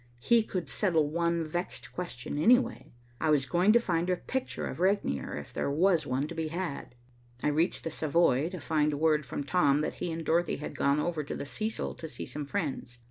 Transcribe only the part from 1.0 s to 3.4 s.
one vexed question anyway. I